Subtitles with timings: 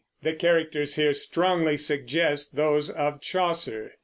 [0.23, 3.91] The characters here strongly suggest those of Chaucer.